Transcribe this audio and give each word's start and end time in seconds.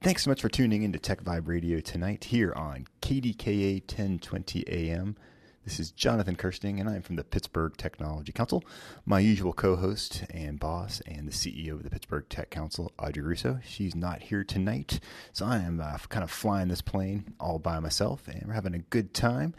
Thanks 0.00 0.22
so 0.22 0.30
much 0.30 0.42
for 0.42 0.48
tuning 0.48 0.84
in 0.84 0.92
to 0.92 0.98
Tech 1.00 1.24
Vibe 1.24 1.48
Radio 1.48 1.80
tonight 1.80 2.22
here 2.26 2.52
on 2.54 2.86
KDKA 3.02 3.80
1020 3.80 4.64
AM. 4.68 5.16
This 5.64 5.80
is 5.80 5.90
Jonathan 5.90 6.36
Kersting, 6.36 6.78
and 6.78 6.88
I'm 6.88 7.02
from 7.02 7.16
the 7.16 7.24
Pittsburgh 7.24 7.76
Technology 7.76 8.30
Council. 8.30 8.62
My 9.04 9.18
usual 9.18 9.52
co 9.52 9.74
host 9.74 10.22
and 10.30 10.60
boss, 10.60 11.02
and 11.04 11.26
the 11.26 11.32
CEO 11.32 11.72
of 11.72 11.82
the 11.82 11.90
Pittsburgh 11.90 12.28
Tech 12.28 12.48
Council, 12.48 12.92
Audrey 12.96 13.24
Russo. 13.24 13.58
She's 13.66 13.96
not 13.96 14.22
here 14.22 14.44
tonight, 14.44 15.00
so 15.32 15.46
I 15.46 15.58
am 15.58 15.80
uh, 15.80 15.98
kind 16.08 16.22
of 16.22 16.30
flying 16.30 16.68
this 16.68 16.80
plane 16.80 17.34
all 17.40 17.58
by 17.58 17.80
myself, 17.80 18.28
and 18.28 18.44
we're 18.46 18.52
having 18.52 18.76
a 18.76 18.78
good 18.78 19.12
time. 19.12 19.52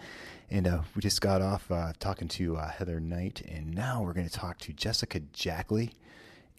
And 0.50 0.68
uh, 0.68 0.84
we 0.96 1.02
just 1.02 1.20
got 1.20 1.42
off 1.42 1.70
uh, 1.70 1.92
talking 2.00 2.30
to 2.30 2.56
uh, 2.56 2.70
Heather 2.70 3.02
Knight, 3.02 3.42
and 3.42 3.76
now 3.76 4.04
we're 4.04 4.14
going 4.14 4.30
to 4.30 4.34
talk 4.34 4.58
to 4.60 4.72
Jessica 4.72 5.20
Jackley. 5.34 5.92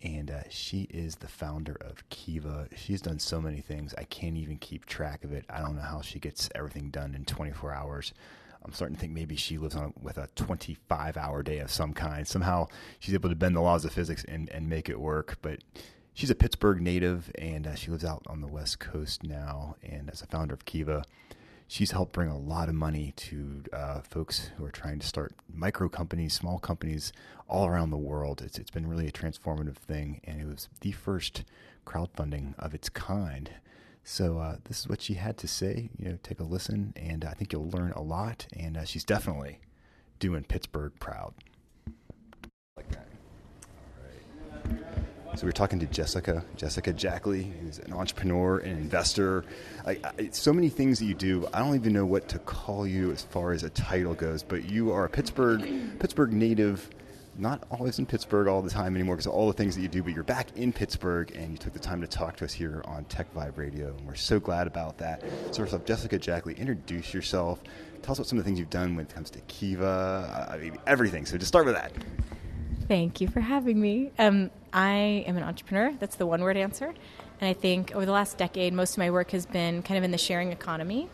And 0.03 0.31
uh, 0.31 0.43
she 0.49 0.83
is 0.91 1.17
the 1.17 1.29
founder 1.29 1.77
of 1.81 2.09
Kiva. 2.09 2.69
She's 2.75 3.03
done 3.03 3.19
so 3.19 3.41
many 3.41 3.61
things. 3.61 3.95
I 3.99 4.05
can't 4.05 4.37
even 4.37 4.57
keep 4.57 4.87
track 4.87 5.25
of 5.25 5.33
it. 5.33 5.45
I 5.51 5.61
don't 5.61 5.77
know 5.77 5.83
how 5.83 6.01
she 6.01 6.19
gets 6.19 6.49
everything 6.55 6.91
done 6.91 7.15
in 7.15 7.27
24 7.27 7.73
hours. 7.73 8.15
I'm 8.65 8.73
starting 8.73 8.95
to 8.97 9.01
think 9.01 9.13
maybe 9.13 9.37
she 9.37 9.59
lives 9.59 9.75
on 9.75 9.93
with 10.01 10.19
a 10.19 10.29
25 10.37 11.17
hour 11.17 11.43
day 11.43 11.59
of 11.59 11.71
some 11.71 11.93
kind. 11.93 12.27
Somehow 12.27 12.69
she's 12.99 13.15
able 13.15 13.29
to 13.29 13.35
bend 13.35 13.57
the 13.57 13.61
laws 13.61 13.85
of 13.85 13.93
physics 13.93 14.25
and, 14.27 14.49
and 14.51 14.69
make 14.69 14.89
it 14.89 15.01
work. 15.01 15.39
But 15.43 15.61
she's 16.15 16.31
a 16.31 16.35
Pittsburgh 16.35 16.81
native 16.81 17.31
and 17.39 17.67
uh, 17.67 17.75
she 17.75 17.91
lives 17.91 18.05
out 18.05 18.23
on 18.27 18.41
the 18.41 18.47
West 18.47 18.79
Coast 18.79 19.23
now. 19.23 19.77
And 19.83 20.11
as 20.11 20.23
a 20.23 20.27
founder 20.27 20.55
of 20.55 20.65
Kiva, 20.65 21.05
she's 21.71 21.93
helped 21.93 22.13
bring 22.13 22.29
a 22.29 22.39
lot 22.39 22.69
of 22.69 22.75
money 22.75 23.13
to 23.17 23.63
uh, 23.73 24.01
folks 24.01 24.51
who 24.57 24.65
are 24.65 24.71
trying 24.71 24.99
to 24.99 25.07
start 25.07 25.33
micro 25.53 25.89
companies, 25.89 26.35
small 26.35 26.59
companies 26.59 27.13
all 27.49 27.67
around 27.67 27.91
the 27.91 27.97
world. 27.97 28.43
It's, 28.43 28.59
it's 28.59 28.71
been 28.71 28.89
really 28.89 29.07
a 29.07 29.13
transformative 29.13 29.77
thing. 29.77 30.21
And 30.25 30.41
it 30.41 30.47
was 30.47 30.69
the 30.81 30.93
first 30.93 31.45
crowdfunding 31.87 32.59
of 32.59 32.75
its 32.75 32.89
kind 32.89 33.51
so 34.05 34.39
uh, 34.39 34.57
this 34.65 34.81
is 34.81 34.89
what 34.89 35.01
she 35.01 35.15
had 35.15 35.37
to 35.39 35.49
say. 35.49 35.91
You 35.99 36.11
know, 36.11 36.19
take 36.23 36.41
a 36.41 36.45
listen, 36.45 36.93
and 36.97 37.25
I 37.25 37.33
think 37.33 37.53
you'll 37.53 37.71
learn 37.71 37.93
a 37.93 38.03
lot. 38.03 38.47
And 38.57 38.77
uh, 38.77 38.85
she's 38.85 39.05
definitely 39.05 39.61
doing 40.19 40.45
Pittsburgh 40.45 40.93
proud. 40.99 41.35
Like 42.77 42.89
that. 42.91 43.07
All 43.97 44.73
right. 44.73 45.00
So 45.37 45.47
we're 45.47 45.53
talking 45.53 45.79
to 45.79 45.87
Jessica, 45.87 46.45
Jessica 46.57 46.93
Jackley, 46.93 47.53
who's 47.61 47.79
an 47.79 47.93
entrepreneur 47.93 48.59
and 48.59 48.79
investor. 48.79 49.45
I, 49.87 49.99
I, 50.05 50.29
so 50.33 50.53
many 50.53 50.69
things 50.69 50.99
that 50.99 51.07
you 51.07 51.15
do. 51.15 51.49
I 51.55 51.61
don't 51.61 51.75
even 51.77 51.93
know 51.93 52.05
what 52.05 52.29
to 52.29 52.39
call 52.41 52.87
you 52.87 53.13
as 53.13 53.23
far 53.23 53.53
as 53.53 53.63
a 53.63 53.71
title 53.71 54.15
goes. 54.15 54.43
But 54.43 54.69
you 54.69 54.93
are 54.93 55.05
a 55.05 55.09
Pittsburgh, 55.09 55.99
Pittsburgh 55.99 56.33
native 56.33 56.91
not 57.39 57.65
always 57.71 57.99
in 57.99 58.07
Pittsburgh 58.07 58.49
all 58.49 58.61
the 58.61 58.71
time 58.71 58.95
anymore 58.95 59.17
because 59.17 59.27
of 59.27 59.33
all 59.33 59.47
the 59.47 59.53
things 59.55 59.75
that 59.77 59.83
you 59.83 59.89
do, 59.89 60.03
but 60.03 60.13
you're 60.13 60.23
back 60.23 60.49
in 60.57 60.73
Pittsburgh 60.73 61.35
and 61.35 61.53
you 61.53 61.57
took 61.57 61.73
the 61.73 61.79
time 61.79 62.01
to 62.01 62.07
talk 62.07 62.37
to 62.37 62.45
us 62.45 62.53
here 62.53 62.83
on 62.85 63.05
Tech 63.05 63.33
Vibe 63.35 63.57
Radio, 63.57 63.95
and 63.97 64.07
we're 64.07 64.15
so 64.15 64.39
glad 64.39 64.67
about 64.67 64.99
that. 64.99 65.23
So, 65.51 65.63
first 65.63 65.73
off, 65.73 65.85
Jessica 65.85 66.19
Jackley, 66.19 66.55
introduce 66.55 67.15
yourself. 67.15 67.63
Tell 68.03 68.13
us 68.13 68.19
about 68.19 68.27
some 68.27 68.39
of 68.39 68.45
the 68.45 68.49
things 68.49 68.59
you've 68.59 68.69
done 68.69 68.95
when 68.97 69.07
it 69.07 69.15
comes 69.15 69.31
to 69.31 69.41
Kiva, 69.43 70.49
I 70.51 70.59
mean, 70.59 70.79
everything. 70.87 71.25
So, 71.25 71.39
just 71.39 71.49
start 71.49 71.65
with 71.65 71.77
that. 71.77 71.93
Thank 72.91 73.21
you 73.21 73.29
for 73.29 73.39
having 73.39 73.81
me. 73.81 74.11
Um, 74.19 74.51
I 74.73 75.23
am 75.25 75.37
an 75.37 75.45
entrepreneur. 75.45 75.95
That's 76.01 76.17
the 76.17 76.27
one 76.27 76.41
word 76.41 76.57
answer. 76.57 76.93
And 77.41 77.49
I 77.49 77.53
think 77.53 77.95
over 77.95 78.05
the 78.05 78.11
last 78.11 78.37
decade, 78.37 78.73
most 78.73 78.95
of 78.95 78.99
my 78.99 79.13
work 79.13 79.31
has 79.31 79.47
been 79.47 79.81
kind 79.85 79.97
of 79.97 80.03
in 80.03 80.11
the 80.11 80.19
sharing 80.19 80.51
economy 80.51 81.09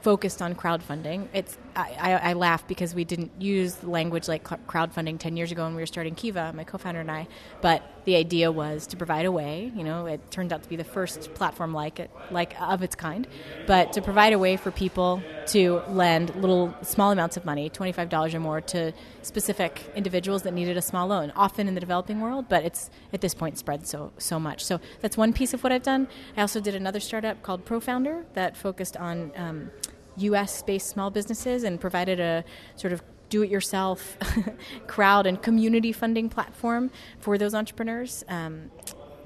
focused 0.00 0.42
on 0.42 0.54
crowdfunding. 0.54 1.28
It's 1.32 1.58
I, 1.74 1.96
I, 1.98 2.12
I, 2.30 2.32
laugh 2.32 2.66
because 2.66 2.94
we 2.94 3.04
didn't 3.04 3.30
use 3.40 3.82
language 3.84 4.26
like 4.28 4.44
crowdfunding 4.44 5.18
ten 5.18 5.36
years 5.36 5.52
ago 5.52 5.64
when 5.64 5.74
we 5.74 5.82
were 5.82 5.86
starting 5.86 6.14
Kiva, 6.14 6.52
my 6.52 6.64
co-founder 6.64 7.00
and 7.00 7.10
I. 7.10 7.28
But 7.60 7.82
the 8.04 8.16
idea 8.16 8.50
was 8.50 8.86
to 8.88 8.96
provide 8.96 9.26
a 9.26 9.32
way. 9.32 9.70
You 9.74 9.84
know, 9.84 10.06
it 10.06 10.30
turned 10.30 10.52
out 10.52 10.62
to 10.62 10.68
be 10.68 10.76
the 10.76 10.84
first 10.84 11.34
platform 11.34 11.74
like 11.74 12.00
it, 12.00 12.10
like 12.30 12.60
of 12.60 12.82
its 12.82 12.94
kind, 12.94 13.26
but 13.66 13.92
to 13.92 14.02
provide 14.02 14.32
a 14.32 14.38
way 14.38 14.56
for 14.56 14.70
people 14.70 15.22
to 15.48 15.82
lend 15.88 16.34
little 16.36 16.74
small 16.82 17.10
amounts 17.10 17.36
of 17.36 17.44
money, 17.44 17.68
twenty 17.68 17.92
five 17.92 18.08
dollars 18.08 18.34
or 18.34 18.40
more, 18.40 18.60
to 18.60 18.92
specific 19.22 19.90
individuals 19.94 20.42
that 20.42 20.54
needed 20.54 20.76
a 20.76 20.82
small 20.82 21.06
loan. 21.08 21.32
Often 21.36 21.68
in 21.68 21.74
the 21.74 21.80
developing 21.80 22.20
world, 22.20 22.46
but 22.48 22.64
it's 22.64 22.90
at 23.12 23.20
this 23.20 23.34
point 23.34 23.58
spread 23.58 23.86
so 23.86 24.12
so 24.18 24.40
much. 24.40 24.64
So 24.64 24.80
that's 25.00 25.16
one 25.16 25.32
piece 25.32 25.54
of 25.54 25.62
what 25.62 25.72
I've 25.72 25.82
done. 25.82 26.08
I 26.36 26.40
also 26.40 26.60
did 26.60 26.74
another 26.74 27.00
startup 27.00 27.42
called 27.42 27.64
ProFounder 27.64 28.24
that 28.34 28.56
focused 28.56 28.96
on 28.96 29.32
um, 29.36 29.70
US 30.18 30.62
based 30.62 30.88
small 30.88 31.10
businesses 31.10 31.64
and 31.64 31.80
provided 31.80 32.20
a 32.20 32.44
sort 32.76 32.92
of 32.92 33.02
do 33.28 33.42
it 33.42 33.50
yourself 33.50 34.16
crowd 34.86 35.26
and 35.26 35.42
community 35.42 35.92
funding 35.92 36.28
platform 36.28 36.90
for 37.20 37.36
those 37.38 37.54
entrepreneurs. 37.54 38.24
Um, 38.28 38.70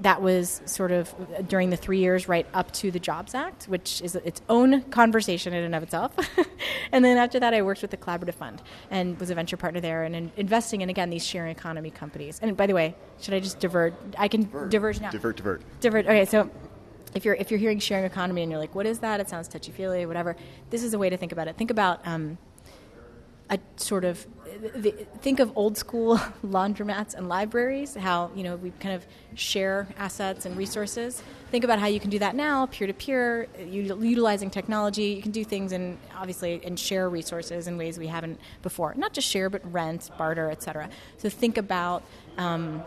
that 0.00 0.20
was 0.20 0.60
sort 0.64 0.90
of 0.90 1.14
during 1.48 1.70
the 1.70 1.76
three 1.76 1.98
years 1.98 2.28
right 2.28 2.46
up 2.54 2.72
to 2.72 2.90
the 2.90 2.98
Jobs 2.98 3.34
Act, 3.34 3.64
which 3.64 4.00
is 4.02 4.16
its 4.16 4.42
own 4.48 4.82
conversation 4.82 5.52
in 5.54 5.62
and 5.62 5.74
of 5.74 5.82
itself. 5.82 6.12
and 6.92 7.04
then 7.04 7.16
after 7.16 7.38
that, 7.40 7.54
I 7.54 7.62
worked 7.62 7.82
with 7.82 7.90
the 7.90 7.96
Collaborative 7.96 8.34
Fund 8.34 8.62
and 8.90 9.18
was 9.20 9.30
a 9.30 9.34
venture 9.34 9.56
partner 9.56 9.80
there 9.80 10.02
and 10.04 10.16
in 10.16 10.32
investing 10.36 10.80
in, 10.80 10.90
again, 10.90 11.10
these 11.10 11.24
sharing 11.24 11.52
economy 11.52 11.90
companies. 11.90 12.38
And 12.42 12.56
by 12.56 12.66
the 12.66 12.74
way, 12.74 12.96
should 13.20 13.34
I 13.34 13.40
just 13.40 13.60
divert? 13.60 13.94
I 14.18 14.28
can 14.28 14.42
divert. 14.42 14.70
diverge 14.70 15.00
now. 15.00 15.10
Divert, 15.10 15.36
divert. 15.36 15.62
Divert. 15.80 16.06
Okay, 16.06 16.24
so 16.24 16.50
if 17.14 17.24
you're 17.24 17.34
if 17.34 17.50
you're 17.50 17.60
hearing 17.60 17.78
sharing 17.78 18.04
economy 18.04 18.42
and 18.42 18.50
you're 18.50 18.60
like, 18.60 18.74
what 18.74 18.86
is 18.86 19.00
that? 19.00 19.20
It 19.20 19.28
sounds 19.28 19.48
touchy 19.48 19.72
feely, 19.72 20.06
whatever. 20.06 20.36
This 20.70 20.82
is 20.82 20.94
a 20.94 20.98
way 20.98 21.10
to 21.10 21.16
think 21.16 21.32
about 21.32 21.48
it. 21.48 21.56
Think 21.56 21.70
about 21.70 22.06
um, 22.06 22.38
a 23.50 23.58
sort 23.76 24.04
of 24.04 24.26
think 25.20 25.40
of 25.40 25.52
old 25.56 25.76
school 25.76 26.16
laundromats 26.44 27.14
and 27.14 27.28
libraries. 27.28 27.94
How 27.94 28.30
you 28.34 28.42
know 28.42 28.56
we 28.56 28.70
kind 28.80 28.94
of 28.94 29.06
share 29.34 29.88
assets 29.98 30.46
and 30.46 30.56
resources. 30.56 31.22
Think 31.50 31.64
about 31.64 31.78
how 31.78 31.86
you 31.86 32.00
can 32.00 32.08
do 32.08 32.18
that 32.18 32.34
now, 32.34 32.66
peer 32.66 32.86
to 32.86 32.94
peer, 32.94 33.46
utilizing 33.68 34.48
technology. 34.48 35.04
You 35.04 35.22
can 35.22 35.32
do 35.32 35.44
things 35.44 35.72
and 35.72 35.98
obviously 36.16 36.62
and 36.64 36.78
share 36.78 37.10
resources 37.10 37.66
in 37.66 37.76
ways 37.76 37.98
we 37.98 38.06
haven't 38.06 38.40
before. 38.62 38.94
Not 38.96 39.12
just 39.12 39.28
share, 39.28 39.50
but 39.50 39.60
rent, 39.70 40.10
barter, 40.16 40.50
etc. 40.50 40.88
So 41.18 41.28
think 41.28 41.58
about. 41.58 42.02
Um, 42.38 42.82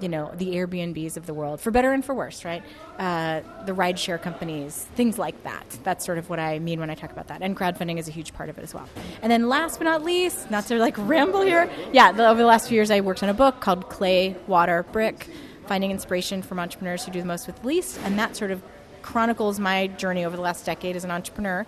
you 0.00 0.08
know 0.08 0.32
the 0.36 0.54
Airbnbs 0.54 1.16
of 1.16 1.26
the 1.26 1.34
world, 1.34 1.60
for 1.60 1.70
better 1.70 1.92
and 1.92 2.04
for 2.04 2.14
worse, 2.14 2.44
right? 2.44 2.62
Uh, 2.98 3.40
the 3.64 3.72
rideshare 3.72 4.20
companies, 4.20 4.86
things 4.94 5.18
like 5.18 5.42
that. 5.44 5.64
That's 5.84 6.04
sort 6.04 6.18
of 6.18 6.28
what 6.28 6.38
I 6.38 6.58
mean 6.58 6.80
when 6.80 6.90
I 6.90 6.94
talk 6.94 7.12
about 7.12 7.28
that. 7.28 7.42
And 7.42 7.56
crowdfunding 7.56 7.98
is 7.98 8.08
a 8.08 8.10
huge 8.10 8.32
part 8.32 8.48
of 8.48 8.58
it 8.58 8.64
as 8.64 8.74
well. 8.74 8.88
And 9.22 9.30
then 9.30 9.48
last 9.48 9.78
but 9.78 9.84
not 9.84 10.02
least, 10.02 10.50
not 10.50 10.66
to 10.66 10.78
like 10.78 10.96
ramble 10.98 11.42
here, 11.42 11.70
yeah, 11.92 12.12
the, 12.12 12.28
over 12.28 12.40
the 12.40 12.46
last 12.46 12.68
few 12.68 12.76
years, 12.76 12.90
I 12.90 13.00
worked 13.00 13.22
on 13.22 13.28
a 13.28 13.34
book 13.34 13.60
called 13.60 13.88
Clay, 13.88 14.36
Water, 14.46 14.84
Brick: 14.92 15.28
Finding 15.66 15.90
Inspiration 15.90 16.42
from 16.42 16.58
Entrepreneurs 16.58 17.04
Who 17.04 17.12
Do 17.12 17.20
the 17.20 17.26
Most 17.26 17.46
with 17.46 17.60
the 17.60 17.66
Least, 17.66 17.98
and 18.04 18.18
that 18.18 18.36
sort 18.36 18.50
of 18.50 18.62
chronicles 19.02 19.60
my 19.60 19.86
journey 19.86 20.24
over 20.24 20.36
the 20.36 20.42
last 20.42 20.66
decade 20.66 20.96
as 20.96 21.04
an 21.04 21.10
entrepreneur 21.10 21.64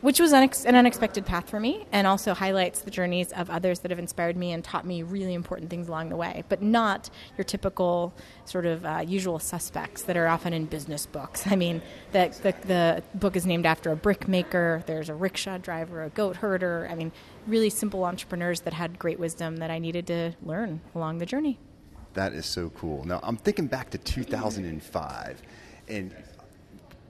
which 0.00 0.20
was 0.20 0.32
an 0.32 0.76
unexpected 0.76 1.26
path 1.26 1.48
for 1.48 1.58
me 1.58 1.86
and 1.92 2.06
also 2.06 2.34
highlights 2.34 2.80
the 2.82 2.90
journeys 2.90 3.32
of 3.32 3.50
others 3.50 3.80
that 3.80 3.90
have 3.90 3.98
inspired 3.98 4.36
me 4.36 4.52
and 4.52 4.62
taught 4.64 4.86
me 4.86 5.02
really 5.02 5.34
important 5.34 5.70
things 5.70 5.88
along 5.88 6.08
the 6.08 6.16
way, 6.16 6.44
but 6.48 6.62
not 6.62 7.10
your 7.36 7.44
typical 7.44 8.12
sort 8.44 8.66
of 8.66 8.84
uh, 8.84 9.02
usual 9.06 9.38
suspects 9.38 10.02
that 10.02 10.16
are 10.16 10.28
often 10.28 10.52
in 10.52 10.66
business 10.66 11.06
books. 11.06 11.46
I 11.46 11.56
mean, 11.56 11.82
the, 12.12 12.34
the, 12.42 12.66
the 12.66 13.02
book 13.18 13.36
is 13.36 13.46
named 13.46 13.66
after 13.66 13.90
a 13.90 13.96
brick 13.96 14.28
maker, 14.28 14.82
there's 14.86 15.08
a 15.08 15.14
rickshaw 15.14 15.58
driver, 15.58 16.04
a 16.04 16.10
goat 16.10 16.36
herder. 16.36 16.88
I 16.90 16.94
mean, 16.94 17.12
really 17.46 17.70
simple 17.70 18.04
entrepreneurs 18.04 18.60
that 18.62 18.72
had 18.72 18.98
great 18.98 19.18
wisdom 19.18 19.56
that 19.58 19.70
I 19.70 19.78
needed 19.78 20.06
to 20.08 20.32
learn 20.42 20.80
along 20.94 21.18
the 21.18 21.26
journey. 21.26 21.58
That 22.14 22.32
is 22.32 22.46
so 22.46 22.70
cool. 22.70 23.04
Now, 23.04 23.20
I'm 23.22 23.36
thinking 23.36 23.66
back 23.66 23.90
to 23.90 23.98
2005 23.98 25.42
and 25.88 26.14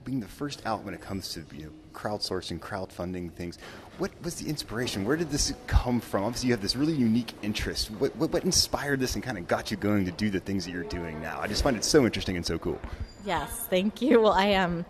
being 0.03 0.19
the 0.19 0.27
first 0.27 0.65
out 0.65 0.83
when 0.83 0.93
it 0.93 1.01
comes 1.01 1.33
to 1.33 1.43
you 1.55 1.65
know, 1.65 1.71
crowdsourcing, 1.93 2.59
crowdfunding 2.59 3.31
things. 3.33 3.57
What 3.97 4.11
was 4.23 4.35
the 4.35 4.49
inspiration? 4.49 5.05
Where 5.05 5.17
did 5.17 5.29
this 5.29 5.53
come 5.67 5.99
from? 5.99 6.23
Obviously, 6.23 6.47
you 6.47 6.53
have 6.53 6.61
this 6.61 6.75
really 6.75 6.93
unique 6.93 7.33
interest. 7.41 7.91
What, 7.91 8.15
what, 8.15 8.31
what 8.31 8.43
inspired 8.43 8.99
this 8.99 9.15
and 9.15 9.23
kind 9.23 9.37
of 9.37 9.47
got 9.47 9.71
you 9.71 9.77
going 9.77 10.05
to 10.05 10.11
do 10.11 10.29
the 10.29 10.39
things 10.39 10.65
that 10.65 10.71
you're 10.71 10.83
doing 10.83 11.21
now? 11.21 11.39
I 11.41 11.47
just 11.47 11.63
find 11.63 11.75
it 11.75 11.83
so 11.83 12.05
interesting 12.05 12.37
and 12.37 12.45
so 12.45 12.57
cool. 12.57 12.79
Yes, 13.25 13.67
thank 13.69 14.01
you. 14.01 14.21
Well, 14.21 14.33
I 14.33 14.45
am. 14.45 14.79
Um, 14.79 14.85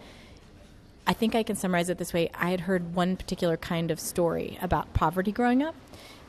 I 1.07 1.13
think 1.13 1.33
I 1.33 1.41
can 1.41 1.55
summarize 1.55 1.89
it 1.89 1.97
this 1.97 2.13
way. 2.13 2.29
I 2.35 2.51
had 2.51 2.59
heard 2.59 2.93
one 2.93 3.17
particular 3.17 3.57
kind 3.57 3.89
of 3.89 3.99
story 3.99 4.59
about 4.61 4.93
poverty 4.93 5.31
growing 5.31 5.63
up, 5.63 5.73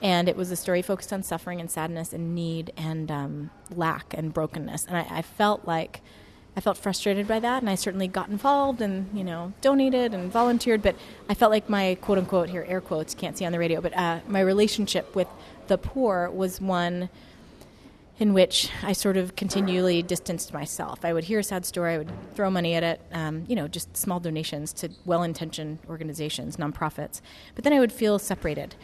and 0.01 0.27
it 0.27 0.37
was 0.37 0.51
a 0.51 0.57
story 0.57 0.81
focused 0.81 1.13
on 1.13 1.23
suffering 1.23 1.61
and 1.61 1.71
sadness 1.71 2.15
and 2.15 2.35
need 2.35 2.73
and 2.79 3.11
um, 3.11 3.51
lack 3.75 4.15
and 4.15 4.33
brokenness. 4.33 4.87
And 4.87 4.97
I, 4.97 5.07
I 5.11 5.21
felt 5.21 5.67
like 5.67 6.01
I 6.57 6.61
felt 6.61 6.77
frustrated 6.77 7.29
by 7.29 7.39
that, 7.39 7.63
and 7.63 7.71
I 7.71 7.75
certainly 7.75 8.09
got 8.09 8.29
involved 8.29 8.81
and 8.81 9.09
you 9.17 9.25
know 9.25 9.53
donated 9.61 10.15
and 10.15 10.31
volunteered. 10.31 10.83
But 10.83 10.97
I 11.29 11.35
felt 11.35 11.51
like 11.51 11.69
my 11.69 11.97
quote 12.01 12.19
unquote 12.19 12.51
here 12.51 12.65
air 12.69 12.81
quotes 12.81 13.15
can't 13.15 13.39
see 13.39 13.45
on 13.45 13.53
the 13.53 13.59
radio, 13.59 13.81
but 13.81 13.97
uh, 13.97 14.21
my 14.27 14.41
relationship 14.41 15.15
with 15.15 15.29
the 15.69 15.79
poor 15.79 16.29
was 16.31 16.61
one 16.61 17.09
in 18.21 18.35
which 18.35 18.71
I 18.83 18.93
sort 18.93 19.17
of 19.17 19.35
continually 19.35 20.03
distanced 20.03 20.53
myself. 20.53 21.07
I 21.07 21.13
would 21.15 21.25
hear 21.25 21.39
a 21.39 21.43
sad 21.43 21.65
story, 21.65 21.95
I 21.95 21.99
would 21.99 22.13
throw 22.35 22.51
money 22.51 22.75
at 22.75 22.83
it, 22.83 23.01
um, 23.13 23.47
you 23.49 23.57
know, 23.57 23.67
just 23.67 23.97
small 23.97 24.21
donations 24.21 24.75
to 24.75 24.91
well 25.07 25.23
intentioned 25.23 25.79
organizations, 25.89 26.59
nonprofits. 26.59 27.23
But 27.55 27.65
then 27.65 27.73
I 27.73 27.81
would 27.81 27.93
feel 27.93 28.19
separated. 28.19 28.75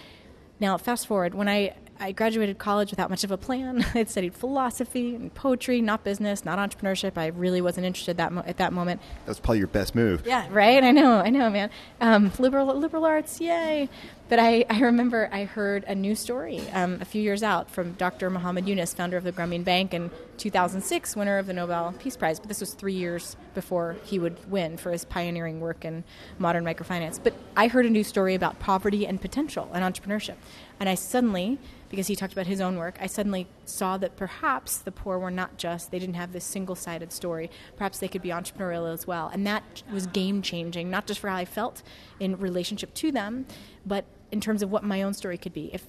Now, 0.59 0.79
fast 0.79 1.07
forward, 1.07 1.35
when 1.35 1.49
I 1.51 1.75
I 1.99 2.13
graduated 2.13 2.59
college 2.59 2.91
without 2.91 3.11
much 3.11 3.25
of 3.25 3.31
a 3.31 3.37
plan. 3.37 3.83
I 3.95 3.99
had 3.99 4.11
studied 4.11 4.35
philosophy 4.35 5.15
and 5.15 5.35
poetry, 5.35 5.81
not 5.81 6.05
business, 6.05 6.45
not 6.45 6.59
entrepreneurship. 6.59 7.17
I 7.17 7.29
really 7.29 7.61
wasn't 7.61 7.87
interested 7.87 8.17
that 8.19 8.33
mo- 8.33 8.45
at 8.47 8.59
that 8.59 8.73
moment. 8.73 9.01
That 9.25 9.31
was 9.31 9.41
probably 9.41 9.59
your 9.59 9.69
best 9.69 9.95
move. 9.95 10.27
Yeah, 10.27 10.47
right. 10.51 10.83
I 10.83 10.91
know, 10.91 11.19
I 11.19 11.31
know, 11.31 11.51
man. 11.51 11.71
Um, 12.01 12.33
liberal 12.39 12.67
liberal 12.79 13.05
arts, 13.05 13.41
yay! 13.41 13.89
But 14.29 14.41
I, 14.41 14.65
I 14.69 14.81
remember 14.81 15.29
I 15.31 15.45
heard 15.45 15.85
a 15.85 15.95
new 15.95 16.17
story 16.17 16.61
um, 16.73 16.99
a 17.01 17.05
few 17.05 17.23
years 17.23 17.45
out 17.45 17.71
from 17.71 17.93
Dr. 17.93 18.29
Muhammad 18.29 18.67
Yunus, 18.67 18.93
founder 18.93 19.17
of 19.17 19.23
the 19.23 19.31
Grameen 19.31 19.63
Bank 19.63 19.95
and 19.95 20.11
2006 20.39 21.15
winner 21.15 21.39
of 21.39 21.47
the 21.47 21.53
Nobel 21.53 21.95
Peace 22.01 22.17
Prize. 22.17 22.41
But 22.41 22.49
this 22.49 22.59
was 22.61 22.75
three 22.75 22.95
years 22.95 23.37
before 23.55 23.97
he 24.05 24.19
would 24.19 24.51
win 24.51 24.79
for 24.79 24.91
his 24.91 25.05
pioneering 25.05 25.61
work 25.61 25.85
in 25.85 26.03
modern 26.39 26.65
microfinance. 26.65 27.21
But 27.23 27.35
I 27.57 27.69
heard 27.69 27.87
a 27.87 27.91
new 27.91 28.03
story 28.03 28.35
about 28.35 28.59
poverty 28.59 29.07
and 29.07 29.21
potential 29.21 29.71
and 29.73 29.85
entrepreneurship, 29.85 30.35
and 30.79 30.89
I 30.89 30.95
suddenly 30.95 31.59
because 31.89 32.07
he 32.07 32.17
talked 32.17 32.33
about 32.33 32.47
his 32.47 32.61
own 32.61 32.77
work, 32.77 32.97
I 33.01 33.07
suddenly 33.07 33.47
saw 33.65 33.97
that 33.99 34.17
perhaps 34.17 34.79
the 34.79 34.93
poor 34.93 35.19
were 35.19 35.31
not 35.31 35.57
just, 35.57 35.91
they 35.91 35.99
didn't 35.99 36.17
have 36.17 36.33
this 36.33 36.45
single 36.45 36.75
sided 36.75 37.13
story. 37.13 37.51
Perhaps 37.77 37.99
they 37.99 38.09
could 38.09 38.23
be 38.23 38.31
entrepreneurial 38.31 38.93
as 38.93 39.07
well. 39.07 39.29
And 39.33 39.47
that 39.47 39.83
was 39.93 40.07
game 40.07 40.43
changing, 40.43 40.91
not 40.91 41.07
just 41.07 41.21
for 41.21 41.29
how 41.29 41.37
I 41.37 41.45
felt 41.45 41.83
in 42.19 42.39
relationship 42.39 42.93
to 42.95 43.13
them, 43.13 43.47
but 43.85 44.05
in 44.33 44.41
terms 44.41 44.63
of 44.63 44.71
what 44.71 44.83
my 44.83 45.03
own 45.03 45.15
story 45.15 45.39
could 45.39 45.53
be. 45.53 45.71
If 45.73 45.85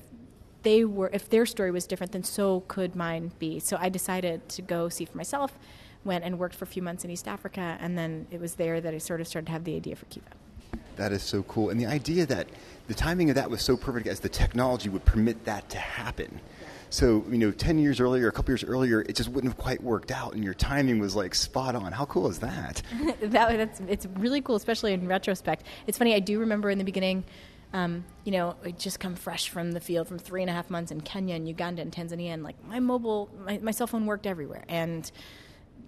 they 0.63 0.83
were, 0.85 1.09
if 1.13 1.29
their 1.29 1.45
story 1.45 1.71
was 1.71 1.87
different, 1.87 2.11
then 2.11 2.23
so 2.23 2.61
could 2.67 2.95
mine 2.95 3.31
be. 3.39 3.59
So 3.59 3.77
I 3.79 3.89
decided 3.89 4.47
to 4.49 4.61
go 4.61 4.89
see 4.89 5.05
for 5.05 5.17
myself, 5.17 5.57
went 6.03 6.23
and 6.23 6.37
worked 6.37 6.55
for 6.55 6.65
a 6.65 6.67
few 6.67 6.81
months 6.81 7.03
in 7.03 7.09
East 7.09 7.27
Africa, 7.27 7.77
and 7.79 7.97
then 7.97 8.27
it 8.31 8.39
was 8.39 8.55
there 8.55 8.81
that 8.81 8.93
I 8.93 8.97
sort 8.97 9.21
of 9.21 9.27
started 9.27 9.47
to 9.47 9.51
have 9.53 9.63
the 9.63 9.75
idea 9.75 9.95
for 9.95 10.05
Kiva. 10.05 10.27
That 10.97 11.11
is 11.11 11.23
so 11.23 11.43
cool. 11.43 11.69
And 11.69 11.79
the 11.79 11.85
idea 11.85 12.25
that 12.25 12.47
the 12.87 12.93
timing 12.93 13.29
of 13.29 13.35
that 13.35 13.49
was 13.49 13.61
so 13.61 13.77
perfect 13.77 14.07
as 14.07 14.19
the 14.19 14.29
technology 14.29 14.89
would 14.89 15.05
permit 15.05 15.45
that 15.45 15.69
to 15.69 15.77
happen. 15.77 16.39
So, 16.89 17.25
you 17.29 17.37
know, 17.37 17.51
10 17.51 17.79
years 17.79 17.99
earlier, 17.99 18.27
a 18.27 18.31
couple 18.31 18.51
years 18.51 18.63
earlier, 18.63 19.01
it 19.01 19.15
just 19.15 19.29
wouldn't 19.29 19.53
have 19.53 19.61
quite 19.61 19.83
worked 19.83 20.09
out, 20.09 20.33
and 20.33 20.43
your 20.43 20.53
timing 20.53 20.99
was 20.99 21.15
like 21.15 21.35
spot 21.35 21.75
on. 21.75 21.91
How 21.91 22.05
cool 22.05 22.29
is 22.29 22.39
that? 22.39 22.81
that 23.21 23.57
that's, 23.57 23.81
it's 23.81 24.05
really 24.17 24.41
cool, 24.41 24.55
especially 24.55 24.93
in 24.93 25.05
retrospect. 25.07 25.65
It's 25.85 25.97
funny, 25.97 26.15
I 26.15 26.19
do 26.19 26.39
remember 26.39 26.69
in 26.69 26.77
the 26.77 26.85
beginning, 26.85 27.25
um, 27.73 28.05
you 28.23 28.31
know, 28.31 28.55
I 28.63 28.71
just 28.71 29.01
come 29.01 29.15
fresh 29.15 29.49
from 29.49 29.73
the 29.73 29.81
field 29.81 30.07
from 30.07 30.17
three 30.17 30.41
and 30.41 30.49
a 30.49 30.53
half 30.53 30.69
months 30.69 30.91
in 30.91 31.01
Kenya 31.01 31.35
and 31.35 31.45
Uganda 31.45 31.81
and 31.81 31.91
Tanzania, 31.91 32.29
and 32.29 32.41
like 32.41 32.55
my 32.65 32.79
mobile, 32.79 33.29
my, 33.45 33.57
my 33.57 33.71
cell 33.71 33.87
phone 33.87 34.05
worked 34.05 34.25
everywhere. 34.25 34.63
And 34.69 35.11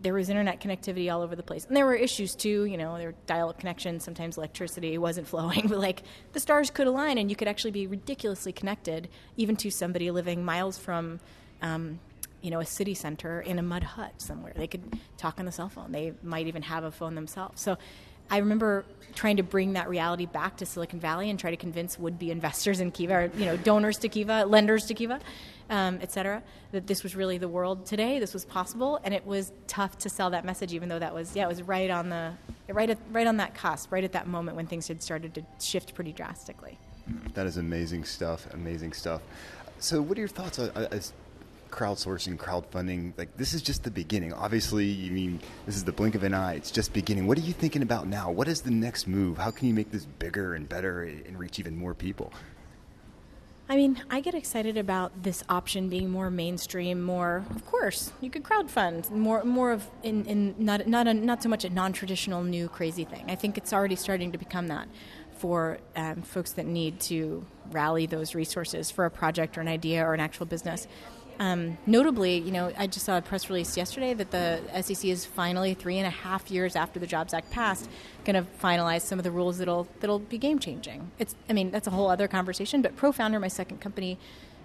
there 0.01 0.13
was 0.13 0.29
internet 0.29 0.61
connectivity 0.61 1.11
all 1.13 1.21
over 1.21 1.35
the 1.35 1.43
place. 1.43 1.65
And 1.65 1.75
there 1.75 1.85
were 1.85 1.95
issues 1.95 2.35
too, 2.35 2.65
you 2.65 2.77
know, 2.77 2.97
there 2.97 3.09
were 3.09 3.15
dial 3.27 3.49
up 3.49 3.59
connections, 3.59 4.03
sometimes 4.03 4.37
electricity 4.37 4.97
wasn't 4.97 5.27
flowing, 5.33 5.67
but 5.67 5.79
like 5.79 6.03
the 6.33 6.39
stars 6.39 6.69
could 6.69 6.87
align 6.87 7.17
and 7.17 7.29
you 7.29 7.35
could 7.35 7.47
actually 7.47 7.71
be 7.71 7.87
ridiculously 7.87 8.51
connected 8.51 9.09
even 9.37 9.55
to 9.57 9.69
somebody 9.69 10.09
living 10.11 10.43
miles 10.45 10.77
from 10.77 11.19
um, 11.61 11.99
you 12.41 12.51
know, 12.51 12.59
a 12.59 12.65
city 12.65 12.93
center 12.93 13.41
in 13.41 13.59
a 13.59 13.61
mud 13.61 13.83
hut 13.83 14.13
somewhere. 14.17 14.53
They 14.55 14.67
could 14.67 14.97
talk 15.17 15.39
on 15.39 15.45
the 15.45 15.51
cell 15.51 15.69
phone. 15.69 15.91
They 15.91 16.13
might 16.23 16.47
even 16.47 16.61
have 16.61 16.83
a 16.83 16.91
phone 16.91 17.15
themselves. 17.15 17.61
So 17.61 17.77
I 18.29 18.37
remember 18.37 18.85
trying 19.15 19.37
to 19.37 19.43
bring 19.43 19.73
that 19.73 19.89
reality 19.89 20.25
back 20.25 20.57
to 20.57 20.65
Silicon 20.65 20.99
Valley 20.99 21.29
and 21.29 21.39
try 21.39 21.51
to 21.51 21.57
convince 21.57 21.97
would-be 21.97 22.31
investors 22.31 22.79
in 22.79 22.91
Kiva, 22.91 23.13
or, 23.13 23.31
you 23.35 23.45
know, 23.45 23.57
donors 23.57 23.97
to 23.99 24.09
Kiva, 24.09 24.45
lenders 24.45 24.85
to 24.85 24.93
Kiva, 24.93 25.19
um, 25.69 25.99
et 26.01 26.11
cetera, 26.11 26.41
that 26.71 26.87
this 26.87 27.03
was 27.03 27.15
really 27.15 27.37
the 27.37 27.47
world 27.47 27.85
today. 27.85 28.19
This 28.19 28.33
was 28.33 28.45
possible, 28.45 28.99
and 29.03 29.13
it 29.13 29.25
was 29.25 29.51
tough 29.67 29.97
to 29.99 30.09
sell 30.09 30.29
that 30.29 30.45
message, 30.45 30.73
even 30.73 30.89
though 30.89 30.99
that 30.99 31.13
was 31.13 31.35
yeah, 31.35 31.45
it 31.45 31.49
was 31.49 31.61
right 31.63 31.89
on 31.89 32.09
the 32.09 32.33
right 32.69 32.89
at, 32.89 32.97
right 33.11 33.27
on 33.27 33.37
that 33.37 33.55
cusp, 33.55 33.91
right 33.91 34.03
at 34.03 34.11
that 34.13 34.27
moment 34.27 34.55
when 34.55 34.67
things 34.67 34.87
had 34.87 35.01
started 35.01 35.33
to 35.35 35.43
shift 35.59 35.93
pretty 35.93 36.13
drastically. 36.13 36.77
That 37.33 37.47
is 37.47 37.57
amazing 37.57 38.03
stuff. 38.03 38.47
Amazing 38.53 38.93
stuff. 38.93 39.21
So, 39.79 40.01
what 40.01 40.17
are 40.17 40.21
your 40.21 40.27
thoughts 40.27 40.59
as 40.59 41.13
crowdsourcing, 41.69 42.37
crowdfunding? 42.37 43.17
Like, 43.17 43.35
this 43.37 43.53
is 43.53 43.61
just 43.61 43.83
the 43.83 43.91
beginning. 43.91 44.33
Obviously, 44.33 44.85
you 44.85 45.11
mean 45.11 45.39
this 45.65 45.75
is 45.75 45.83
the 45.83 45.91
blink 45.91 46.15
of 46.15 46.23
an 46.23 46.33
eye. 46.33 46.55
It's 46.55 46.71
just 46.71 46.93
beginning. 46.93 47.27
What 47.27 47.37
are 47.37 47.41
you 47.41 47.53
thinking 47.53 47.81
about 47.81 48.07
now? 48.07 48.31
What 48.31 48.47
is 48.47 48.61
the 48.61 48.71
next 48.71 49.07
move? 49.07 49.37
How 49.37 49.51
can 49.51 49.67
you 49.67 49.73
make 49.73 49.91
this 49.91 50.05
bigger 50.05 50.55
and 50.55 50.67
better 50.67 51.03
and 51.03 51.37
reach 51.37 51.59
even 51.59 51.77
more 51.77 51.93
people? 51.93 52.31
I 53.71 53.75
mean, 53.75 54.01
I 54.09 54.19
get 54.19 54.33
excited 54.33 54.77
about 54.77 55.21
this 55.21 55.43
option 55.47 55.89
being 55.89 56.09
more 56.09 56.31
mainstream, 56.31 57.03
more. 57.03 57.45
Of 57.51 57.67
course, 57.67 58.11
you 58.19 58.31
could 58.31 58.41
crowdfund 58.41 59.11
more, 59.11 59.43
more 59.43 59.71
of 59.71 59.87
in, 60.01 60.25
in 60.25 60.55
not 60.57 60.87
not 60.87 61.07
a, 61.07 61.13
not 61.13 61.43
so 61.43 61.49
much 61.49 61.65
a 61.65 61.69
non-traditional 61.69 62.43
new 62.43 62.67
crazy 62.67 63.03
thing. 63.03 63.25
I 63.29 63.35
think 63.35 63.59
it's 63.59 63.71
already 63.71 63.95
starting 63.95 64.31
to 64.31 64.39
become 64.39 64.69
that 64.69 64.87
for 65.37 65.77
um, 65.95 66.23
folks 66.23 66.53
that 66.53 66.65
need 66.65 66.99
to 66.99 67.45
rally 67.71 68.07
those 68.07 68.33
resources 68.33 68.89
for 68.89 69.05
a 69.05 69.11
project 69.11 69.55
or 69.55 69.61
an 69.61 69.67
idea 69.67 70.03
or 70.03 70.15
an 70.15 70.19
actual 70.19 70.47
business. 70.47 70.87
Um, 71.39 71.77
notably, 71.85 72.37
you 72.37 72.51
know, 72.51 72.71
I 72.77 72.87
just 72.87 73.05
saw 73.05 73.17
a 73.17 73.21
press 73.21 73.49
release 73.49 73.77
yesterday 73.77 74.13
that 74.13 74.31
the 74.31 74.61
SEC 74.81 75.05
is 75.05 75.25
finally 75.25 75.73
three 75.73 75.97
and 75.97 76.05
a 76.05 76.09
half 76.09 76.51
years 76.51 76.75
after 76.75 76.99
the 76.99 77.07
Jobs 77.07 77.33
Act 77.33 77.49
passed, 77.49 77.89
going 78.25 78.35
to 78.35 78.49
finalize 78.61 79.01
some 79.01 79.19
of 79.19 79.23
the 79.23 79.31
rules 79.31 79.57
that'll 79.57 79.87
that'll 80.01 80.19
be 80.19 80.37
game 80.37 80.59
changing. 80.59 81.11
It's, 81.17 81.35
I 81.49 81.53
mean, 81.53 81.71
that's 81.71 81.87
a 81.87 81.91
whole 81.91 82.09
other 82.09 82.27
conversation. 82.27 82.81
But 82.81 82.97
ProFounder, 82.97 83.39
my 83.39 83.47
second 83.47 83.79
company, 83.79 84.19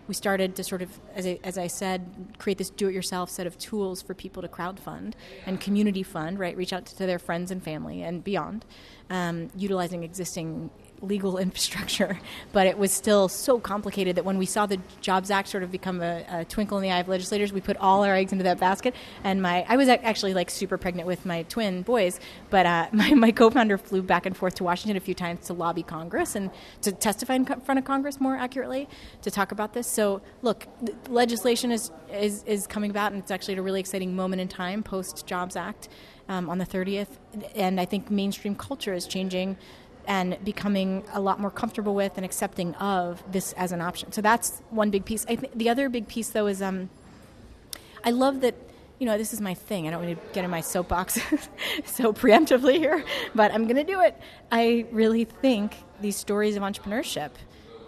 we 0.09 0.15
started 0.15 0.57
to 0.57 0.65
sort 0.65 0.83
of, 0.83 0.91
as 1.15 1.27
I, 1.27 1.39
as 1.45 1.57
I 1.57 1.69
said, 1.69 2.35
create 2.39 2.59
this 2.59 2.71
do-it-yourself 2.71 3.31
set 3.31 3.47
of 3.47 3.57
tools 3.57 4.03
for 4.03 4.13
people 4.13 4.43
to 4.43 4.49
crowdfund 4.49 5.15
and 5.47 5.61
community 5.61 6.03
fund, 6.03 6.39
right? 6.39 6.57
Reach 6.57 6.73
out 6.73 6.87
to 6.87 7.07
their 7.07 7.19
friends 7.19 7.51
and 7.51 7.63
family 7.63 8.03
and 8.03 8.23
beyond, 8.23 8.65
um, 9.09 9.51
utilizing 9.57 10.03
existing 10.03 10.71
legal 11.01 11.39
infrastructure, 11.45 12.19
but 12.53 12.67
it 12.67 12.79
was 12.79 12.93
still 12.93 13.29
so 13.29 13.59
complicated 13.59 14.17
that 14.17 14.25
when 14.25 14.39
we 14.39 14.47
saw 14.47 14.67
the 14.67 14.79
Jobs 15.01 15.31
Act 15.31 15.49
sort 15.49 15.63
of 15.63 15.71
become 15.71 16.01
a, 16.01 16.25
a, 16.29 16.45
twinkle 16.45 16.79
in 16.79 16.83
the 16.83 16.91
eye 16.91 17.01
of 17.01 17.09
legislators, 17.09 17.53
we 17.53 17.61
put 17.61 17.77
all 17.79 18.05
our 18.05 18.15
eggs 18.15 18.33
into 18.33 18.45
that 18.45 18.59
basket. 18.59 18.95
And 19.23 19.43
my, 19.43 19.65
I 19.69 19.77
was 19.77 19.89
actually 19.89 20.35
like 20.35 20.51
super 20.51 20.79
pregnant 20.79 21.07
with 21.07 21.27
my 21.27 21.43
twin 21.45 21.83
boys, 21.83 22.21
but 22.51 22.67
uh, 22.67 22.89
my, 22.93 23.15
my 23.15 23.31
co-founder 23.31 23.79
flew 23.79 24.03
back 24.03 24.27
and 24.27 24.37
forth 24.37 24.55
to 24.57 24.65
Washington 24.65 24.97
a 24.97 25.01
few 25.01 25.15
times 25.15 25.47
to 25.47 25.53
lobby 25.53 25.83
Congress 25.83 26.35
and 26.35 26.51
to 26.83 26.93
testify 26.93 27.35
in 27.35 27.45
front 27.45 27.79
of 27.79 27.85
Congress 27.85 28.21
more 28.21 28.37
accurately 28.37 28.89
to 29.23 29.31
talk 29.31 29.53
about 29.53 29.73
this. 29.73 29.87
So 29.87 30.23
look, 30.43 30.67
legislation 31.09 31.71
is, 31.71 31.91
is, 32.13 32.43
is 32.45 32.67
coming 32.67 32.91
about, 32.91 33.13
and 33.13 33.23
it's 33.23 33.31
actually 33.31 33.55
at 33.55 33.59
a 33.59 33.63
really 33.63 33.81
exciting 33.81 34.15
moment 34.15 34.41
in 34.41 34.49
time 34.49 34.83
post 34.83 35.27
Jobs 35.27 35.57
Act. 35.57 35.89
Um, 36.27 36.49
on 36.49 36.57
the 36.57 36.65
30th, 36.65 37.19
and 37.55 37.79
I 37.79 37.85
think 37.85 38.11
mainstream 38.11 38.55
culture 38.55 38.95
is 38.95 39.07
changing 39.07 39.59
and 40.07 40.39
becoming 40.45 41.05
a 41.13 41.21
lot 41.21 41.41
more 41.41 41.51
comfortable 41.51 41.95
with 41.95 42.13
and 42.17 42.25
accepting 42.25 42.75
of 42.77 43.23
this 43.31 43.53
as 43.55 43.73
an 43.73 43.81
option. 43.81 44.13
So 44.13 44.21
that's 44.21 44.63
one 44.71 44.91
big 44.91 45.05
piece. 45.05 45.25
I 45.29 45.37
think 45.37 45.57
the 45.57 45.69
other 45.69 45.89
big 45.89 46.09
piece, 46.09 46.31
though, 46.31 46.47
is 46.47 46.63
um, 46.63 46.91
I 48.05 48.11
love 48.11 48.41
that. 48.41 48.55
You 49.01 49.07
know, 49.07 49.19
this 49.19 49.33
is 49.33 49.41
my 49.41 49.55
thing. 49.55 49.89
I 49.89 49.91
don't 49.91 50.05
want 50.05 50.17
to 50.17 50.33
get 50.33 50.45
in 50.45 50.51
my 50.51 50.61
soapbox 50.61 51.15
so 51.85 52.13
preemptively 52.13 52.79
here, 52.79 53.05
but 53.35 53.53
I'm 53.53 53.65
going 53.65 53.77
to 53.77 53.85
do 53.85 54.01
it. 54.01 54.17
I 54.53 54.87
really 54.93 55.25
think 55.25 55.77
these 56.01 56.17
stories 56.17 56.57
of 56.57 56.63
entrepreneurship 56.63 57.33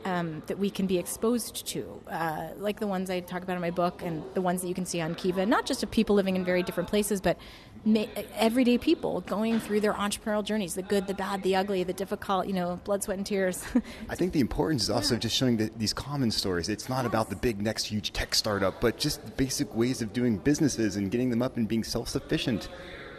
um, 0.06 0.40
that 0.46 0.56
we 0.58 0.70
can 0.70 0.86
be 0.86 0.98
exposed 0.98 1.66
to, 1.66 2.00
uh, 2.08 2.50
like 2.58 2.78
the 2.78 2.86
ones 2.86 3.10
I 3.10 3.18
talk 3.18 3.42
about 3.42 3.56
in 3.56 3.60
my 3.60 3.72
book 3.72 4.02
and 4.04 4.22
the 4.34 4.40
ones 4.40 4.62
that 4.62 4.68
you 4.68 4.74
can 4.74 4.86
see 4.86 5.00
on 5.00 5.16
Kiva, 5.16 5.44
not 5.44 5.66
just 5.66 5.82
of 5.82 5.90
people 5.90 6.14
living 6.14 6.36
in 6.36 6.44
very 6.44 6.62
different 6.62 6.88
places, 6.88 7.20
but 7.20 7.36
ma- 7.84 8.06
everyday 8.36 8.78
people 8.78 9.22
going 9.22 9.58
through 9.58 9.80
their 9.80 9.94
entrepreneurial 9.94 10.44
journeys 10.44 10.76
the 10.76 10.82
good, 10.82 11.08
the 11.08 11.14
bad, 11.14 11.42
the 11.42 11.56
ugly, 11.56 11.82
the 11.82 11.92
difficult, 11.92 12.46
you 12.46 12.52
know, 12.52 12.78
blood, 12.84 13.02
sweat, 13.02 13.18
and 13.18 13.26
tears. 13.26 13.64
I 14.08 14.14
think 14.14 14.32
the 14.32 14.38
importance 14.38 14.84
is 14.84 14.90
also 14.90 15.14
yeah. 15.14 15.20
just 15.20 15.34
showing 15.34 15.56
the, 15.56 15.72
these 15.76 15.92
common 15.92 16.30
stories. 16.30 16.68
It's 16.68 16.88
not 16.88 17.02
yes. 17.02 17.06
about 17.06 17.28
the 17.28 17.36
big, 17.36 17.60
next 17.60 17.86
huge 17.86 18.12
tech 18.12 18.32
startup, 18.32 18.80
but 18.80 18.98
just 18.98 19.36
basic 19.36 19.74
ways 19.74 20.02
of 20.02 20.12
doing 20.12 20.38
businesses 20.38 20.94
and 20.94 21.10
getting 21.10 21.30
them 21.30 21.42
up 21.42 21.56
and 21.56 21.66
being 21.66 21.82
self 21.82 22.08
sufficient. 22.08 22.68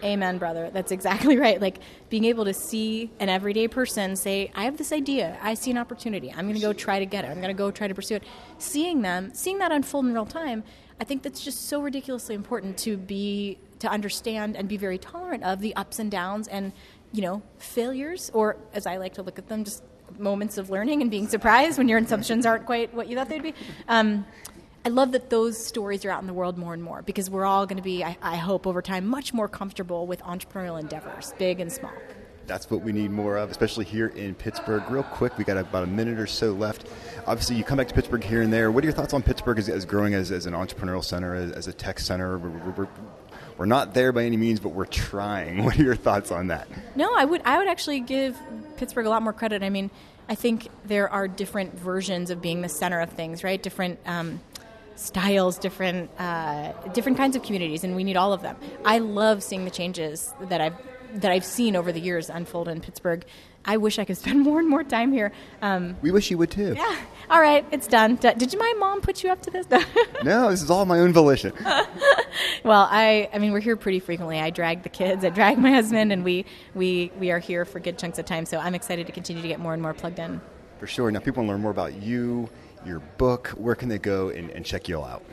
Amen, 0.03 0.37
brother. 0.37 0.69
That's 0.71 0.91
exactly 0.91 1.37
right. 1.45 1.59
Like 1.61 1.79
being 2.09 2.25
able 2.25 2.45
to 2.45 2.53
see 2.53 3.11
an 3.19 3.29
everyday 3.29 3.67
person 3.67 4.15
say, 4.15 4.51
I 4.55 4.65
have 4.65 4.77
this 4.77 4.91
idea. 4.91 5.37
I 5.41 5.53
see 5.53 5.71
an 5.71 5.77
opportunity. 5.77 6.31
I'm 6.31 6.45
going 6.45 6.55
to 6.55 6.61
go 6.61 6.73
try 6.73 6.99
to 6.99 7.05
get 7.05 7.25
it. 7.25 7.29
I'm 7.29 7.37
going 7.37 7.47
to 7.47 7.53
go 7.53 7.71
try 7.71 7.87
to 7.87 7.95
pursue 7.95 8.15
it. 8.15 8.23
Seeing 8.57 9.01
them, 9.01 9.31
seeing 9.33 9.57
that 9.59 9.71
unfold 9.71 10.05
in 10.05 10.13
real 10.13 10.25
time, 10.25 10.63
I 10.99 11.03
think 11.03 11.23
that's 11.23 11.43
just 11.43 11.67
so 11.67 11.81
ridiculously 11.81 12.35
important 12.35 12.77
to 12.79 12.97
be, 12.97 13.57
to 13.79 13.87
understand 13.89 14.55
and 14.55 14.67
be 14.67 14.77
very 14.77 14.97
tolerant 14.97 15.43
of 15.43 15.61
the 15.61 15.75
ups 15.75 15.99
and 15.99 16.09
downs 16.09 16.47
and, 16.47 16.73
you 17.11 17.21
know, 17.21 17.41
failures, 17.59 18.31
or 18.33 18.57
as 18.73 18.87
I 18.87 18.97
like 18.97 19.13
to 19.15 19.21
look 19.21 19.37
at 19.37 19.47
them, 19.47 19.63
just 19.63 19.83
moments 20.17 20.57
of 20.57 20.69
learning 20.69 21.01
and 21.01 21.11
being 21.11 21.27
surprised 21.27 21.77
when 21.77 21.87
your 21.87 21.99
assumptions 21.99 22.45
aren't 22.45 22.65
quite 22.65 22.93
what 22.93 23.07
you 23.07 23.15
thought 23.15 23.29
they'd 23.29 23.43
be. 23.43 23.53
Um, 23.87 24.25
I 24.87 24.89
love 24.89 25.11
that 25.11 25.29
those 25.29 25.61
stories 25.61 26.05
are 26.05 26.11
out 26.11 26.21
in 26.21 26.27
the 26.27 26.33
world 26.33 26.57
more 26.57 26.73
and 26.73 26.81
more 26.81 27.01
because 27.01 27.29
we're 27.29 27.43
all 27.43 27.65
going 27.65 27.75
to 27.75 27.83
be, 27.83 28.05
I, 28.05 28.15
I 28.21 28.37
hope, 28.37 28.65
over 28.65 28.81
time, 28.81 29.05
much 29.05 29.33
more 29.33 29.49
comfortable 29.49 30.07
with 30.07 30.21
entrepreneurial 30.21 30.79
endeavors, 30.79 31.33
big 31.37 31.59
and 31.59 31.69
small. 31.69 31.91
That's 32.45 32.71
what 32.71 32.83
we 32.83 32.93
need 32.93 33.11
more 33.11 33.35
of, 33.35 33.51
especially 33.51 33.83
here 33.83 34.07
in 34.07 34.33
Pittsburgh. 34.33 34.89
Real 34.89 35.03
quick, 35.03 35.37
we 35.37 35.43
got 35.43 35.57
about 35.57 35.83
a 35.83 35.87
minute 35.87 36.21
or 36.21 36.25
so 36.25 36.53
left. 36.53 36.87
Obviously, 37.25 37.57
you 37.57 37.65
come 37.65 37.79
back 37.79 37.89
to 37.89 37.93
Pittsburgh 37.93 38.23
here 38.23 38.41
and 38.41 38.53
there. 38.53 38.71
What 38.71 38.81
are 38.85 38.87
your 38.87 38.93
thoughts 38.93 39.13
on 39.13 39.23
Pittsburgh 39.23 39.59
as, 39.59 39.67
as 39.67 39.83
growing 39.83 40.13
as, 40.13 40.31
as, 40.31 40.45
an 40.45 40.53
entrepreneurial 40.53 41.03
center, 41.03 41.35
as, 41.35 41.51
as 41.51 41.67
a 41.67 41.73
tech 41.73 41.99
center? 41.99 42.37
We're, 42.37 42.71
we're, 42.71 42.87
we're, 43.57 43.65
not 43.65 43.93
there 43.93 44.13
by 44.13 44.23
any 44.23 44.37
means, 44.37 44.61
but 44.61 44.69
we're 44.69 44.85
trying. 44.85 45.63
What 45.65 45.77
are 45.77 45.83
your 45.83 45.97
thoughts 45.97 46.31
on 46.31 46.47
that? 46.47 46.69
No, 46.95 47.13
I 47.13 47.25
would 47.25 47.41
I 47.43 47.57
would 47.57 47.67
actually 47.67 47.99
give 47.99 48.37
Pittsburgh 48.77 49.05
a 49.05 49.09
lot 49.09 49.21
more 49.21 49.33
credit. 49.33 49.63
I 49.63 49.69
mean, 49.69 49.91
I 50.29 50.35
think 50.35 50.67
there 50.85 51.09
are 51.09 51.27
different 51.27 51.77
versions 51.77 52.29
of 52.29 52.41
being 52.41 52.61
the 52.61 52.69
center 52.69 52.99
of 52.99 53.11
things, 53.11 53.43
right? 53.43 53.61
Different. 53.61 53.99
Um, 54.05 54.41
styles, 54.97 55.57
different 55.57 56.09
uh, 56.19 56.73
different 56.93 57.17
kinds 57.17 57.35
of 57.35 57.43
communities, 57.43 57.83
and 57.83 57.95
we 57.95 58.03
need 58.03 58.17
all 58.17 58.33
of 58.33 58.41
them. 58.41 58.57
I 58.83 58.99
love 58.99 59.43
seeing 59.43 59.65
the 59.65 59.71
changes 59.71 60.33
that 60.41 60.61
I've 60.61 60.75
that 61.13 61.31
I've 61.31 61.45
seen 61.45 61.75
over 61.75 61.91
the 61.91 61.99
years 61.99 62.29
unfold 62.29 62.67
in 62.67 62.81
Pittsburgh. 62.81 63.25
I 63.65 63.77
wish 63.77 63.99
I 63.99 64.05
could 64.05 64.17
spend 64.23 64.41
more 64.41 64.59
and 64.59 64.69
more 64.69 64.83
time 64.83 65.11
here. 65.11 65.31
Um, 65.61 65.97
we 66.01 66.11
wish 66.11 66.31
you 66.31 66.37
would 66.37 66.51
too. 66.51 66.73
Yeah. 66.75 66.97
All 67.29 67.41
right, 67.41 67.65
it's 67.71 67.87
done. 67.87 68.15
Did 68.15 68.57
my 68.57 68.73
mom 68.77 69.01
put 69.01 69.21
you 69.21 69.29
up 69.29 69.41
to 69.41 69.51
this? 69.51 69.67
no, 70.23 70.49
this 70.49 70.61
is 70.61 70.71
all 70.71 70.85
my 70.85 70.99
own 70.99 71.11
volition. 71.11 71.51
well, 72.63 72.87
I, 72.89 73.29
I 73.33 73.39
mean, 73.39 73.51
we're 73.51 73.59
here 73.59 73.75
pretty 73.75 73.99
frequently. 73.99 74.39
I 74.39 74.49
drag 74.49 74.83
the 74.83 74.89
kids, 74.89 75.25
I 75.25 75.29
drag 75.29 75.57
my 75.57 75.71
husband, 75.71 76.13
and 76.13 76.23
we, 76.23 76.45
we, 76.73 77.11
we 77.19 77.31
are 77.31 77.39
here 77.39 77.65
for 77.65 77.81
good 77.81 77.99
chunks 77.99 78.17
of 78.17 78.25
time. 78.25 78.45
So 78.45 78.59
I'm 78.59 78.75
excited 78.75 79.07
to 79.07 79.11
continue 79.11 79.41
to 79.41 79.47
get 79.49 79.59
more 79.59 79.73
and 79.73 79.81
more 79.81 79.93
plugged 79.93 80.19
in. 80.19 80.39
For 80.79 80.87
sure. 80.87 81.11
Now, 81.11 81.19
people 81.19 81.43
want 81.43 81.47
to 81.47 81.51
learn 81.53 81.61
more 81.61 81.71
about 81.71 82.01
you, 82.01 82.49
your 82.85 82.99
book. 83.17 83.49
Where 83.49 83.75
can 83.75 83.89
they 83.89 83.99
go 83.99 84.29
and, 84.29 84.49
and 84.51 84.65
check 84.65 84.87
you 84.87 84.97
all 84.97 85.05
out? 85.05 85.23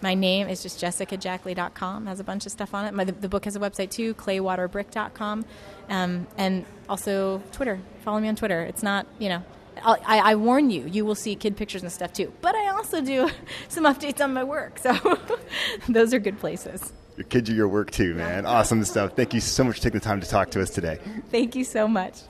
My 0.00 0.14
name 0.14 0.48
is 0.48 0.62
just 0.62 0.80
jessicajackley.com. 0.82 2.06
Has 2.06 2.20
a 2.20 2.24
bunch 2.24 2.44
of 2.44 2.52
stuff 2.52 2.74
on 2.74 2.84
it. 2.84 2.92
My, 2.92 3.04
the, 3.04 3.12
the, 3.12 3.28
book 3.28 3.46
has 3.46 3.56
a 3.56 3.58
website 3.58 3.90
too, 3.90 4.12
claywaterbrick.com, 4.14 5.46
um, 5.88 6.26
and 6.36 6.66
also 6.90 7.42
Twitter. 7.52 7.80
Follow 8.04 8.20
me 8.20 8.28
on 8.28 8.36
Twitter. 8.36 8.62
It's 8.62 8.82
not, 8.82 9.06
you 9.18 9.30
know, 9.30 9.42
I, 9.82 10.20
I, 10.32 10.34
warn 10.34 10.70
you, 10.70 10.86
you 10.86 11.04
will 11.04 11.14
see 11.14 11.34
kid 11.36 11.56
pictures 11.56 11.82
and 11.82 11.90
stuff 11.90 12.12
too. 12.12 12.32
But 12.42 12.54
I 12.54 12.68
also 12.68 13.00
do 13.00 13.30
some 13.68 13.84
updates 13.84 14.22
on 14.22 14.34
my 14.34 14.44
work, 14.44 14.78
so 14.78 15.18
those 15.88 16.12
are 16.12 16.18
good 16.18 16.38
places. 16.38 16.92
Your 17.16 17.24
kids 17.24 17.48
are 17.48 17.54
your 17.54 17.68
work 17.68 17.90
too, 17.90 18.14
man. 18.14 18.44
Awesome 18.44 18.84
stuff. 18.84 19.12
Thank 19.14 19.34
you 19.34 19.40
so 19.40 19.64
much 19.64 19.76
for 19.76 19.82
taking 19.82 20.00
the 20.00 20.04
time 20.04 20.20
to 20.20 20.28
talk 20.28 20.50
to 20.50 20.60
us 20.60 20.70
today. 20.70 20.98
Thank 21.30 21.54
you 21.54 21.64
so 21.64 21.86
much. 21.88 22.20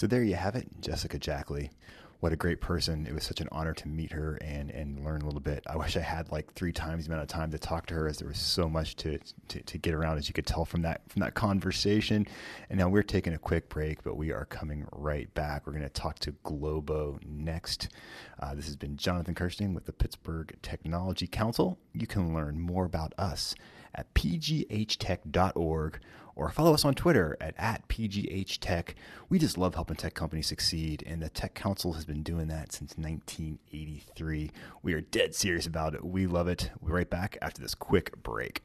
So 0.00 0.06
there 0.06 0.22
you 0.22 0.34
have 0.34 0.56
it, 0.56 0.66
Jessica 0.80 1.18
Jackley 1.18 1.68
what 2.20 2.32
a 2.34 2.36
great 2.36 2.60
person. 2.60 3.06
It 3.06 3.14
was 3.14 3.24
such 3.24 3.40
an 3.40 3.48
honor 3.50 3.72
to 3.72 3.88
meet 3.88 4.12
her 4.12 4.36
and, 4.42 4.70
and 4.70 5.02
learn 5.04 5.22
a 5.22 5.24
little 5.24 5.40
bit. 5.40 5.64
I 5.66 5.76
wish 5.76 5.96
I 5.96 6.00
had 6.00 6.30
like 6.30 6.52
three 6.52 6.72
times 6.72 7.06
the 7.06 7.12
amount 7.12 7.22
of 7.22 7.28
time 7.28 7.50
to 7.50 7.58
talk 7.58 7.86
to 7.86 7.94
her 7.94 8.06
as 8.06 8.18
there 8.18 8.28
was 8.28 8.38
so 8.38 8.68
much 8.68 8.94
to, 8.96 9.18
to, 9.48 9.62
to 9.62 9.78
get 9.78 9.94
around 9.94 10.18
as 10.18 10.28
you 10.28 10.34
could 10.34 10.46
tell 10.46 10.66
from 10.66 10.82
that 10.82 11.00
from 11.08 11.20
that 11.20 11.34
conversation. 11.34 12.26
And 12.68 12.78
now 12.78 12.90
we're 12.90 13.02
taking 13.02 13.32
a 13.32 13.38
quick 13.38 13.70
break, 13.70 14.02
but 14.02 14.16
we 14.16 14.32
are 14.32 14.44
coming 14.44 14.86
right 14.92 15.32
back. 15.32 15.66
We're 15.66 15.72
to 15.72 15.88
talk 15.88 16.18
to 16.20 16.32
Globo 16.42 17.18
next. 17.26 17.88
Uh, 18.40 18.54
this 18.54 18.64
has 18.64 18.76
been 18.76 18.96
Jonathan 18.96 19.34
Kersting 19.34 19.74
with 19.74 19.84
the 19.84 19.92
Pittsburgh 19.92 20.56
Technology 20.62 21.26
Council. 21.26 21.78
You 21.92 22.06
can 22.06 22.32
learn 22.34 22.58
more 22.58 22.86
about 22.86 23.12
us 23.18 23.54
at 23.94 24.12
pghtech.org 24.14 26.00
or 26.34 26.50
follow 26.50 26.72
us 26.72 26.86
on 26.86 26.94
Twitter 26.94 27.36
at, 27.38 27.54
at 27.58 27.86
PGHTech. 27.88 28.94
We 29.28 29.38
just 29.38 29.58
love 29.58 29.74
helping 29.74 29.96
tech 29.96 30.14
companies 30.14 30.46
succeed, 30.46 31.02
and 31.06 31.20
the 31.20 31.28
Tech 31.28 31.54
Council 31.54 31.92
has 31.92 32.06
been 32.06 32.22
doing 32.22 32.48
that 32.48 32.72
since 32.72 32.96
1983. 32.96 34.50
We 34.82 34.94
are 34.94 35.02
dead 35.02 35.34
serious 35.34 35.66
about 35.66 35.94
it. 35.94 36.02
We 36.02 36.26
love 36.26 36.48
it. 36.48 36.70
We'll 36.80 36.92
be 36.92 36.94
right 36.94 37.10
back 37.10 37.36
after 37.42 37.60
this 37.60 37.74
quick 37.74 38.22
break. 38.22 38.62